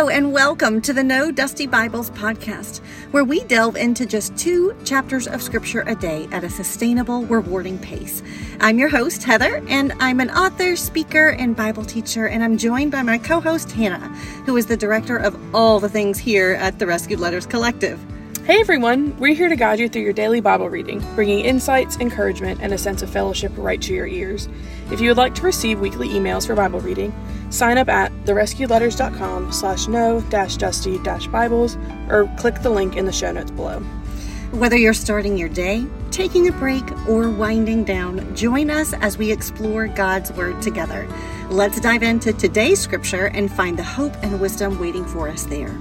[0.00, 2.78] Hello, and welcome to the No Dusty Bibles podcast,
[3.10, 7.78] where we delve into just two chapters of Scripture a day at a sustainable, rewarding
[7.78, 8.22] pace.
[8.60, 12.92] I'm your host, Heather, and I'm an author, speaker, and Bible teacher, and I'm joined
[12.92, 14.08] by my co host, Hannah,
[14.46, 18.00] who is the director of all the things here at the Rescued Letters Collective.
[18.44, 22.60] Hey everyone, we're here to guide you through your daily Bible reading, bringing insights, encouragement,
[22.62, 24.48] and a sense of fellowship right to your ears.
[24.90, 27.14] If you would like to receive weekly emails for Bible reading,
[27.50, 31.76] sign up at therescuedletters.com slash no dash dusty dash Bibles
[32.08, 33.80] or click the link in the show notes below.
[34.52, 39.30] Whether you're starting your day, taking a break, or winding down, join us as we
[39.30, 41.06] explore God's Word together.
[41.50, 45.76] Let's dive into today's scripture and find the hope and wisdom waiting for us there.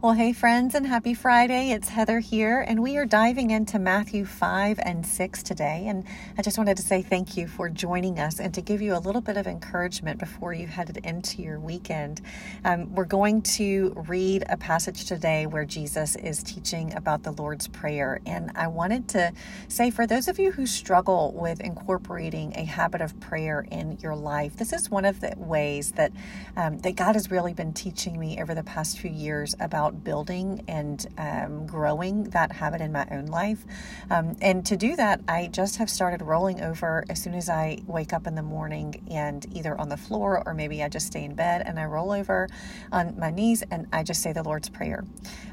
[0.00, 1.72] Well, hey, friends, and happy Friday.
[1.72, 5.86] It's Heather here, and we are diving into Matthew 5 and 6 today.
[5.88, 6.04] And
[6.38, 9.00] I just wanted to say thank you for joining us and to give you a
[9.00, 12.20] little bit of encouragement before you headed into your weekend.
[12.64, 17.66] Um, we're going to read a passage today where Jesus is teaching about the Lord's
[17.66, 18.20] Prayer.
[18.24, 19.32] And I wanted to
[19.66, 24.14] say for those of you who struggle with incorporating a habit of prayer in your
[24.14, 26.12] life, this is one of the ways that,
[26.56, 29.97] um, that God has really been teaching me over the past few years about about
[29.98, 33.64] building and um, growing that habit in my own life.
[34.10, 37.78] Um, and to do that, I just have started rolling over as soon as I
[37.86, 41.24] wake up in the morning and either on the floor or maybe I just stay
[41.24, 42.48] in bed and I roll over
[42.92, 45.04] on my knees and I just say the Lord's Prayer.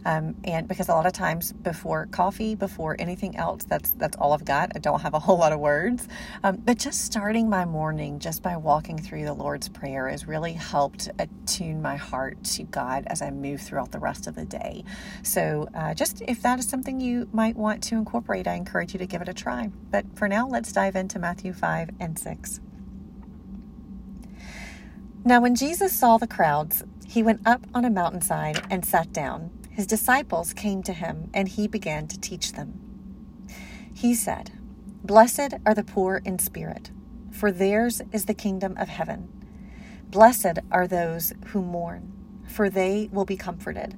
[0.06, 4.34] Um, and because a lot of times before coffee, before anything else, that's that's all
[4.34, 4.72] I've got.
[4.76, 6.08] I don't have a whole lot of words.
[6.44, 10.54] Um, but just starting my morning just by walking through the Lord's Prayer has really
[10.54, 14.84] helped attune my heart to God as I move throughout the rest of the day.
[15.23, 19.00] So, uh, just if that is something you might want to incorporate, I encourage you
[19.00, 19.69] to give it a try.
[19.91, 22.59] But for now, let's dive into Matthew 5 and 6.
[25.24, 29.52] Now, when Jesus saw the crowds, he went up on a mountainside and sat down.
[29.72, 32.80] His disciples came to him, and he began to teach them.
[33.94, 34.52] He said,
[35.03, 36.92] Blessed are the poor in spirit,
[37.31, 39.30] for theirs is the kingdom of heaven.
[40.09, 42.12] Blessed are those who mourn,
[42.47, 43.97] for they will be comforted.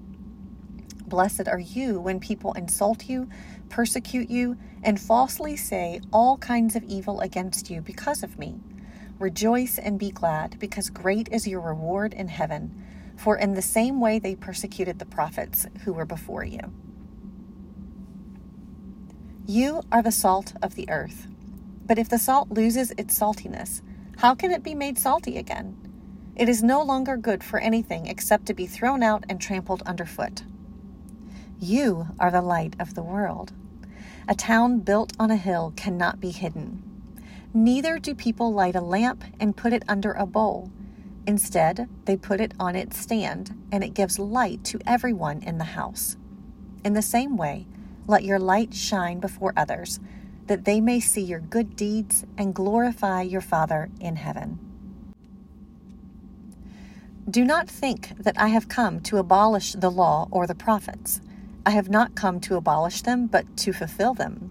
[1.11, 3.27] Blessed are you when people insult you,
[3.67, 8.61] persecute you, and falsely say all kinds of evil against you because of me.
[9.19, 12.81] Rejoice and be glad, because great is your reward in heaven.
[13.17, 16.71] For in the same way they persecuted the prophets who were before you.
[19.45, 21.27] You are the salt of the earth.
[21.85, 23.81] But if the salt loses its saltiness,
[24.19, 25.75] how can it be made salty again?
[26.37, 30.43] It is no longer good for anything except to be thrown out and trampled underfoot.
[31.63, 33.53] You are the light of the world.
[34.27, 36.81] A town built on a hill cannot be hidden.
[37.53, 40.71] Neither do people light a lamp and put it under a bowl.
[41.27, 45.75] Instead, they put it on its stand, and it gives light to everyone in the
[45.75, 46.17] house.
[46.83, 47.67] In the same way,
[48.07, 49.99] let your light shine before others,
[50.47, 54.57] that they may see your good deeds and glorify your Father in heaven.
[57.29, 61.21] Do not think that I have come to abolish the law or the prophets.
[61.65, 64.49] I have not come to abolish them, but to fulfill them.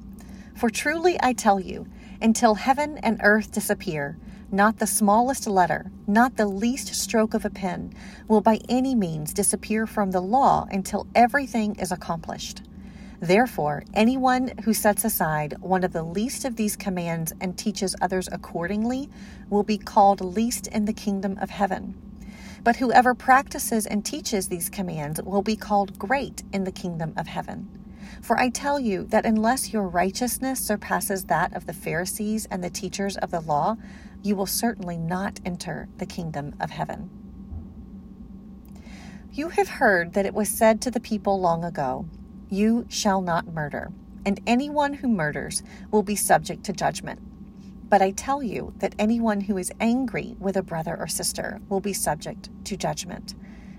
[0.55, 1.87] For truly I tell you,
[2.23, 4.17] until heaven and earth disappear,
[4.53, 7.93] not the smallest letter, not the least stroke of a pen,
[8.29, 12.63] will by any means disappear from the law until everything is accomplished.
[13.21, 18.29] Therefore, anyone who sets aside one of the least of these commands and teaches others
[18.33, 19.11] accordingly
[19.49, 21.95] will be called least in the kingdom of heaven.
[22.63, 27.27] But whoever practices and teaches these commands will be called great in the kingdom of
[27.27, 27.69] heaven.
[28.21, 32.71] For I tell you that unless your righteousness surpasses that of the Pharisees and the
[32.71, 33.77] teachers of the law,
[34.23, 37.09] you will certainly not enter the kingdom of heaven.
[39.33, 42.07] You have heard that it was said to the people long ago,
[42.51, 43.91] You shall not murder,
[44.27, 47.21] and anyone who murders will be subject to judgment.
[47.91, 51.81] But I tell you that anyone who is angry with a brother or sister will
[51.81, 53.35] be subject to judgment.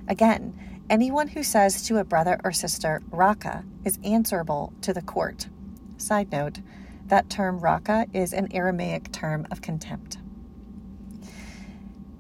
[0.09, 0.53] Again,
[0.89, 5.47] anyone who says to a brother or sister, Raca, is answerable to the court.
[5.95, 6.59] Side note,
[7.07, 10.17] that term Raca is an Aramaic term of contempt.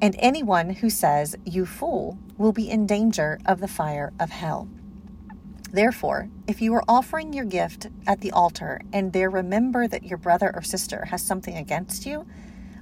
[0.01, 4.69] And anyone who says, You fool, will be in danger of the fire of hell.
[5.73, 10.17] Therefore, if you are offering your gift at the altar and there remember that your
[10.17, 12.25] brother or sister has something against you,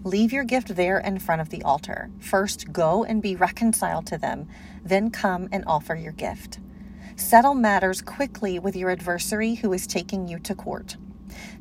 [0.03, 2.09] leave your gift there in front of the altar.
[2.19, 4.47] First, go and be reconciled to them,
[4.83, 6.59] then come and offer your gift.
[7.15, 10.97] Settle matters quickly with your adversary who is taking you to court.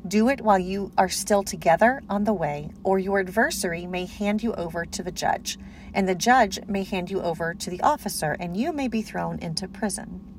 [0.07, 4.41] Do it while you are still together on the way, or your adversary may hand
[4.41, 5.59] you over to the judge,
[5.93, 9.37] and the judge may hand you over to the officer, and you may be thrown
[9.39, 10.38] into prison.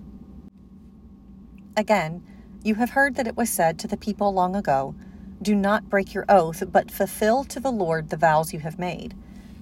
[1.81, 2.21] Again,
[2.61, 4.93] you have heard that it was said to the people long ago,
[5.41, 9.15] Do not break your oath, but fulfill to the Lord the vows you have made.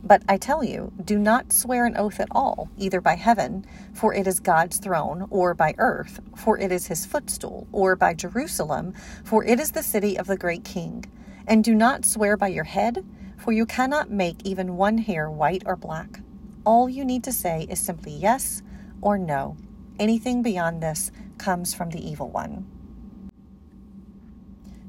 [0.03, 4.13] But I tell you, do not swear an oath at all, either by heaven, for
[4.13, 8.93] it is God's throne, or by earth, for it is his footstool, or by Jerusalem,
[9.23, 11.05] for it is the city of the great king.
[11.47, 13.05] And do not swear by your head,
[13.37, 16.19] for you cannot make even one hair white or black.
[16.65, 18.61] All you need to say is simply yes
[19.01, 19.55] or no.
[19.99, 22.65] Anything beyond this comes from the evil one.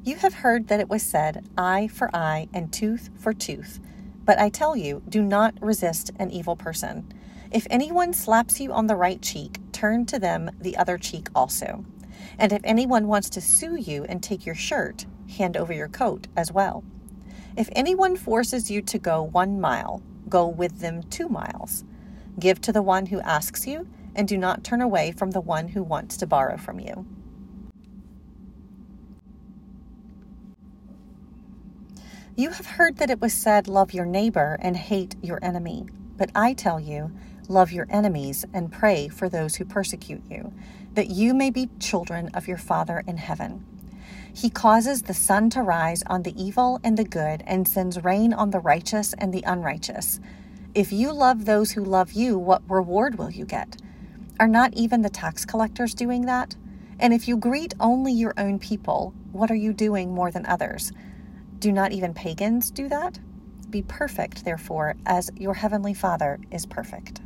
[0.04, 3.80] You have heard that it was said, eye for eye and tooth for tooth.
[4.24, 7.12] But I tell you, do not resist an evil person.
[7.50, 11.84] If anyone slaps you on the right cheek, turn to them the other cheek also.
[12.38, 16.28] And if anyone wants to sue you and take your shirt, hand over your coat
[16.36, 16.84] as well.
[17.56, 21.84] If anyone forces you to go one mile, go with them two miles.
[22.38, 23.88] Give to the one who asks you,
[24.20, 27.06] and do not turn away from the one who wants to borrow from you.
[32.36, 35.86] You have heard that it was said, Love your neighbor and hate your enemy.
[36.18, 37.10] But I tell you,
[37.48, 40.52] love your enemies and pray for those who persecute you,
[40.92, 43.64] that you may be children of your Father in heaven.
[44.34, 48.34] He causes the sun to rise on the evil and the good, and sends rain
[48.34, 50.20] on the righteous and the unrighteous.
[50.74, 53.78] If you love those who love you, what reward will you get?
[54.40, 56.56] Are not even the tax collectors doing that?
[56.98, 60.92] And if you greet only your own people, what are you doing more than others?
[61.58, 63.18] Do not even pagans do that?
[63.68, 67.20] Be perfect, therefore, as your heavenly Father is perfect.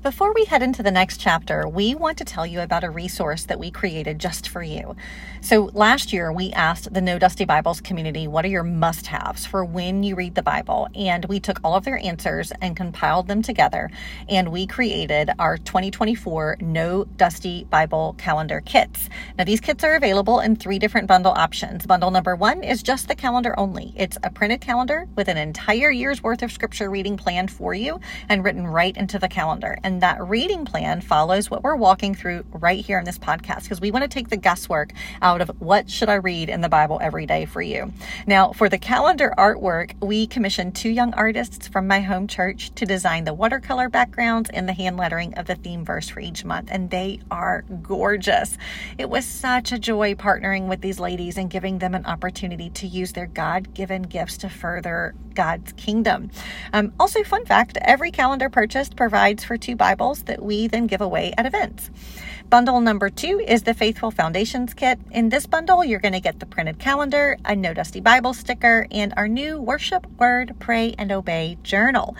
[0.00, 3.46] Before we head into the next chapter, we want to tell you about a resource
[3.46, 4.94] that we created just for you.
[5.40, 9.44] So, last year we asked the No Dusty Bibles community what are your must haves
[9.44, 13.26] for when you read the Bible, and we took all of their answers and compiled
[13.26, 13.90] them together,
[14.28, 19.08] and we created our 2024 No Dusty Bible calendar kits.
[19.36, 21.86] Now, these kits are available in three different bundle options.
[21.86, 25.90] Bundle number one is just the calendar only, it's a printed calendar with an entire
[25.90, 29.76] year's worth of scripture reading planned for you and written right into the calendar.
[29.88, 33.80] And that reading plan follows what we're walking through right here in this podcast because
[33.80, 34.92] we want to take the guesswork
[35.22, 37.90] out of what should I read in the Bible every day for you.
[38.26, 42.84] Now, for the calendar artwork, we commissioned two young artists from my home church to
[42.84, 46.68] design the watercolor backgrounds and the hand lettering of the theme verse for each month,
[46.70, 48.58] and they are gorgeous.
[48.98, 52.86] It was such a joy partnering with these ladies and giving them an opportunity to
[52.86, 56.30] use their God given gifts to further God's kingdom.
[56.72, 61.00] Um, also, fun fact every calendar purchased provides for two Bibles that we then give
[61.00, 61.90] away at events.
[62.50, 64.98] Bundle number two is the Faithful Foundations Kit.
[65.10, 68.86] In this bundle, you're going to get the printed calendar, a No Dusty Bible sticker,
[68.90, 72.16] and our new Worship, Word, Pray, and Obey journal.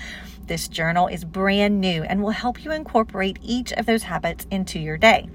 [0.47, 4.79] This journal is brand new and will help you incorporate each of those habits into
[4.79, 5.29] your day.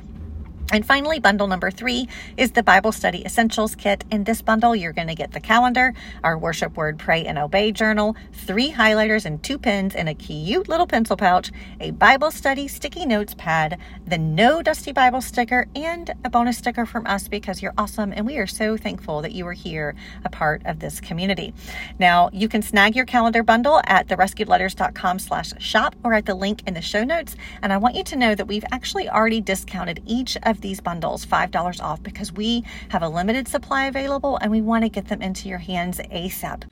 [0.71, 4.03] And finally, bundle number three is the Bible Study Essentials Kit.
[4.09, 5.93] In this bundle, you're going to get the calendar,
[6.23, 10.69] our worship word, pray, and obey journal, three highlighters and two pens, and a cute
[10.69, 13.77] little pencil pouch, a Bible study sticky notes pad,
[14.07, 18.11] the No Dusty Bible sticker, and a bonus sticker from us because you're awesome.
[18.11, 21.53] And we are so thankful that you are here, a part of this community.
[21.99, 26.63] Now, you can snag your calendar bundle at therescuedletters.com slash shop or at the link
[26.65, 27.35] in the show notes.
[27.61, 31.25] And I want you to know that we've actually already discounted each of these bundles
[31.25, 35.21] $5 off because we have a limited supply available and we want to get them
[35.21, 36.63] into your hands ASAP.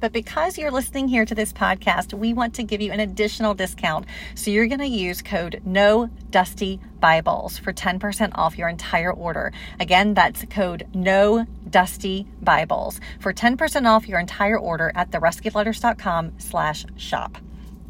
[0.00, 3.52] But because you're listening here to this podcast, we want to give you an additional
[3.52, 4.06] discount.
[4.34, 9.52] So you're going to use code No Dusty Bibles for 10% off your entire order.
[9.78, 16.86] Again, that's code No Dusty Bibles for 10% off your entire order at therescuedletters.com slash
[16.96, 17.36] shop.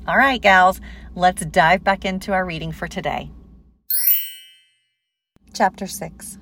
[0.09, 0.81] All right, gals,
[1.15, 3.31] let's dive back into our reading for today.
[5.53, 6.39] Chapter 6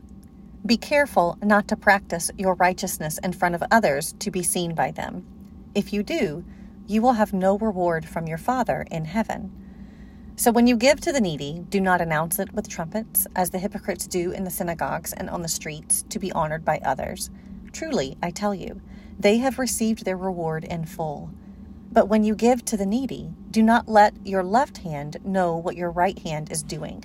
[0.66, 4.90] Be careful not to practice your righteousness in front of others to be seen by
[4.90, 5.26] them.
[5.74, 6.44] If you do,
[6.86, 9.50] you will have no reward from your Father in heaven.
[10.36, 13.58] So when you give to the needy, do not announce it with trumpets, as the
[13.58, 17.30] hypocrites do in the synagogues and on the streets, to be honored by others.
[17.72, 18.82] Truly, I tell you,
[19.18, 21.30] they have received their reward in full.
[21.90, 25.76] But when you give to the needy, do not let your left hand know what
[25.76, 27.04] your right hand is doing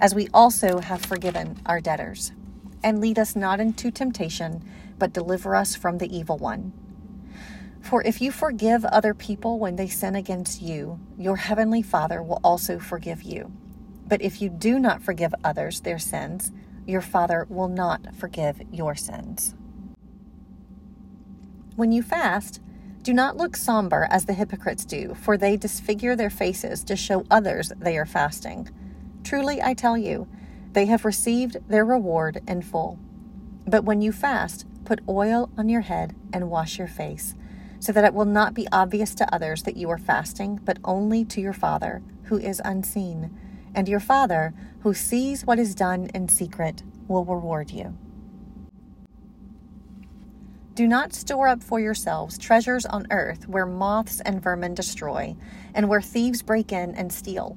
[0.00, 2.32] as we also have forgiven our debtors.
[2.82, 4.64] And lead us not into temptation,
[4.98, 6.72] but deliver us from the evil one.
[7.80, 12.40] For if you forgive other people when they sin against you, your heavenly Father will
[12.44, 13.52] also forgive you.
[14.06, 16.52] But if you do not forgive others their sins,
[16.86, 19.54] your Father will not forgive your sins.
[21.76, 22.60] When you fast,
[23.02, 27.24] do not look somber as the hypocrites do, for they disfigure their faces to show
[27.30, 28.68] others they are fasting.
[29.30, 30.26] Truly, I tell you,
[30.72, 32.98] they have received their reward in full.
[33.64, 37.36] But when you fast, put oil on your head and wash your face,
[37.78, 41.24] so that it will not be obvious to others that you are fasting, but only
[41.26, 43.30] to your Father, who is unseen.
[43.72, 47.96] And your Father, who sees what is done in secret, will reward you.
[50.74, 55.36] Do not store up for yourselves treasures on earth where moths and vermin destroy,
[55.72, 57.56] and where thieves break in and steal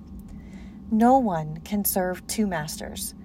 [0.93, 3.15] No one can serve two masters.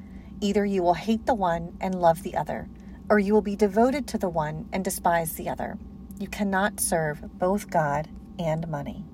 [0.40, 2.68] Either you will hate the one and love the other,
[3.08, 5.76] or you will be devoted to the one and despise the other.
[6.16, 8.08] You cannot serve both God
[8.38, 9.04] and money.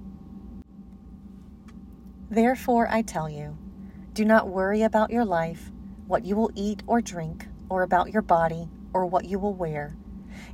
[2.29, 3.57] Therefore, I tell you,
[4.13, 5.73] do not worry about your life,
[6.07, 9.97] what you will eat or drink, or about your body, or what you will wear.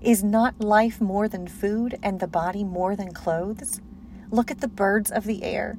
[0.01, 3.81] Is not life more than food, and the body more than clothes?
[4.31, 5.79] Look at the birds of the air.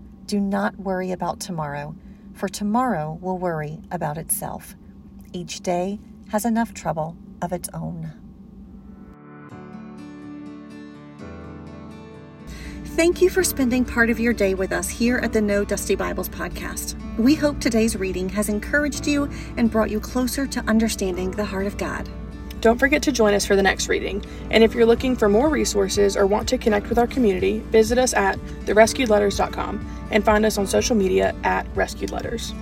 [0.31, 1.93] do not worry about tomorrow,
[2.31, 4.77] for tomorrow will worry about itself.
[5.33, 8.13] Each day has enough trouble of its own.
[12.95, 15.95] Thank you for spending part of your day with us here at the No Dusty
[15.95, 16.95] Bibles podcast.
[17.17, 21.67] We hope today's reading has encouraged you and brought you closer to understanding the heart
[21.67, 22.09] of God.
[22.61, 24.23] Don't forget to join us for the next reading.
[24.51, 27.97] And if you're looking for more resources or want to connect with our community, visit
[27.97, 32.53] us at therescuedletters.com and find us on social media at Rescued Letters.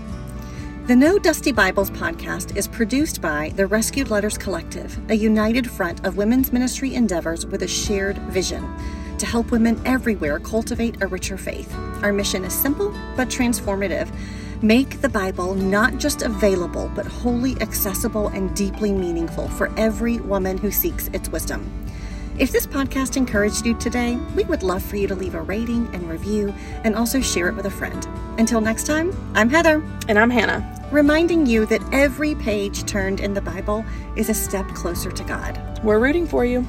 [0.88, 6.04] The No Dusty Bibles podcast is produced by the Rescued Letters Collective, a united front
[6.06, 8.68] of women's ministry endeavors with a shared vision
[9.20, 11.72] to help women everywhere cultivate a richer faith.
[12.02, 14.10] Our mission is simple but transformative
[14.62, 20.58] Make the Bible not just available, but wholly accessible and deeply meaningful for every woman
[20.58, 21.72] who seeks its wisdom.
[22.38, 25.88] If this podcast encouraged you today, we would love for you to leave a rating
[25.96, 28.06] and review and also share it with a friend.
[28.38, 29.82] Until next time, I'm Heather.
[30.10, 30.88] And I'm Hannah.
[30.92, 33.86] Reminding you that every page turned in the Bible
[34.18, 35.58] is a step closer to God.
[35.86, 36.66] We're rooting for you.